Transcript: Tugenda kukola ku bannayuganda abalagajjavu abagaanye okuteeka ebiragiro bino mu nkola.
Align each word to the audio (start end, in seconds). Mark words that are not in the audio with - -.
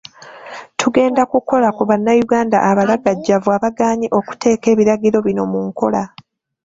Tugenda 0.79 1.21
kukola 1.31 1.67
ku 1.75 1.83
bannayuganda 1.89 2.57
abalagajjavu 2.69 3.49
abagaanye 3.57 4.07
okuteeka 4.19 4.65
ebiragiro 4.73 5.17
bino 5.25 5.43
mu 5.51 5.59
nkola. 5.67 6.03